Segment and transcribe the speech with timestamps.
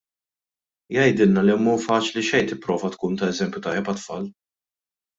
[0.95, 4.31] Jgħidilna li mhu faċli xejn tipprova tkun ta' eżempju tajjeb għat-tfal.